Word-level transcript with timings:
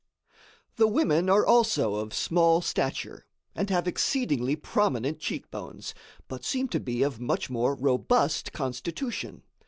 The 0.77 0.87
women 0.87 1.29
are 1.29 1.45
also 1.45 1.93
of 1.93 2.11
small 2.15 2.61
stature, 2.61 3.27
and 3.53 3.69
have 3.69 3.87
exceedingly 3.87 4.55
prominent 4.55 5.19
cheek 5.19 5.51
bones, 5.51 5.93
but 6.27 6.43
seem 6.43 6.69
to 6.69 6.79
be 6.79 7.03
of 7.03 7.19
much 7.21 7.51
more 7.51 7.75
robust 7.75 8.51
constitution. 8.51 9.43